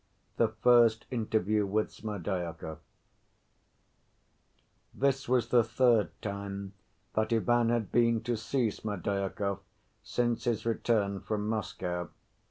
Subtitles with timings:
[0.37, 2.79] The First Interview With Smerdyakov
[4.95, 6.73] This was the third time
[7.13, 9.59] that Ivan had been to see Smerdyakov
[10.01, 12.09] since his return from Moscow.